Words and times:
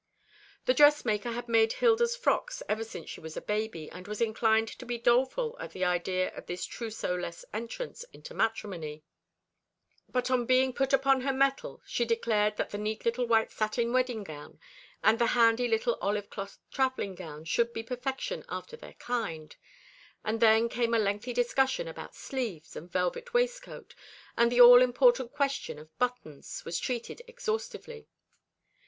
The 0.65 0.73
dressmaker 0.73 1.29
had 1.31 1.47
made 1.47 1.73
Hilda's 1.73 2.15
frocks 2.15 2.63
ever 2.67 2.83
since 2.83 3.07
she 3.07 3.21
was 3.21 3.37
a 3.37 3.39
baby, 3.41 3.87
and 3.91 4.07
was 4.07 4.19
inclined 4.19 4.67
to 4.79 4.83
be 4.87 4.97
doleful 4.97 5.55
at 5.59 5.73
the 5.73 5.85
idea 5.85 6.33
of 6.35 6.47
this 6.47 6.65
trousseaux 6.65 7.15
less 7.15 7.45
entrance 7.53 8.03
into 8.11 8.33
matrimony; 8.33 9.03
but 10.09 10.31
on 10.31 10.47
being 10.47 10.73
put 10.73 10.91
upon 10.91 11.21
her 11.21 11.31
mettle 11.31 11.83
she 11.85 12.03
declared 12.03 12.57
that 12.57 12.71
the 12.71 12.79
neat 12.79 13.05
little 13.05 13.27
white 13.27 13.51
satin 13.51 13.93
wedding 13.93 14.23
gown 14.23 14.59
and 15.03 15.19
the 15.19 15.27
handy 15.37 15.67
little 15.67 15.99
olive 16.01 16.31
cloth 16.31 16.57
travelling 16.71 17.13
gown 17.13 17.45
should 17.45 17.71
be 17.71 17.83
perfection 17.83 18.43
after 18.49 18.75
their 18.75 18.93
kind; 18.93 19.55
and 20.25 20.39
then 20.39 20.67
came 20.67 20.95
a 20.95 20.97
lengthy 20.97 21.31
discussion 21.31 21.87
about 21.87 22.15
sleeves 22.15 22.75
and 22.75 22.91
velvet 22.91 23.35
waistcoat, 23.35 23.93
and 24.35 24.51
the 24.51 24.59
all 24.59 24.81
important 24.81 25.31
question 25.31 25.77
of 25.77 25.95
buttons 25.99 26.63
was 26.65 26.79
treated 26.79 27.21
exhaustively. 27.27 28.07